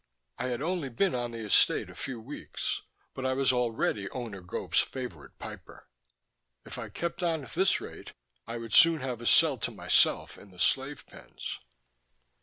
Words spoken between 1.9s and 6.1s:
few weeks, but I was already Owner Gope's favorite piper.